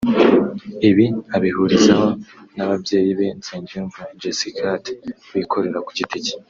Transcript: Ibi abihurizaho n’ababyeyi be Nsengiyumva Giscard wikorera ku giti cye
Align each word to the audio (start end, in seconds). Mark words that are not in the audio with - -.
Ibi 0.89 1.05
abihurizaho 1.35 2.07
n’ababyeyi 2.55 3.11
be 3.17 3.27
Nsengiyumva 3.39 4.01
Giscard 4.19 4.85
wikorera 5.33 5.79
ku 5.85 5.91
giti 5.97 6.19
cye 6.25 6.33